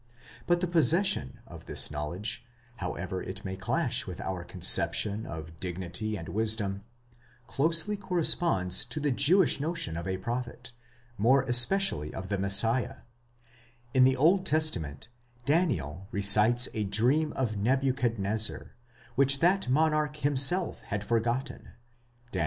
[0.45, 2.43] 4% But the possession of this knowledge,
[2.77, 6.83] however it may clash with our conception of dignity and wisdom,
[7.45, 10.71] closely corresponds to the Jewish notion of a prophet,
[11.19, 13.01] more especially of the Messiah;
[13.93, 15.09] in the Old Testament,
[15.45, 18.73] Daniel recites a dream of Nebuchadnezzar,
[19.13, 21.73] which that monarch himself had forgotten
[22.31, 22.39] (Dan.